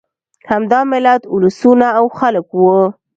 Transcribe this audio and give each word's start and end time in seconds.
همدا 0.51 0.79
ملت، 0.93 1.21
اولسونه 1.33 1.87
او 1.99 2.05
خلک 2.19 2.47
وو. 2.57 2.75